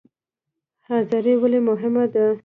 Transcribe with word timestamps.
حاضري 0.87 1.33
ولې 1.41 1.59
مهمه 1.69 2.05
ده؟ 2.13 2.25